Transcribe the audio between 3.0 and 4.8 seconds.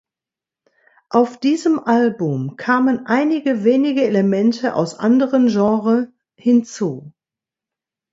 einige wenige Elemente